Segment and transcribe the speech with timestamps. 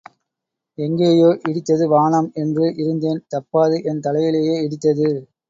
[0.77, 5.09] எங்கேயோ இடித்தது வானம் என்று இருந்தேன் தப்பாது என் தலையிலேயே இடித்தது.